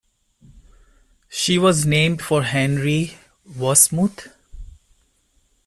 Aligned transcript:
She 1.29 1.59
was 1.59 1.85
named 1.85 2.23
for 2.23 2.41
Henry 2.41 3.19
Wasmuth. 3.47 4.31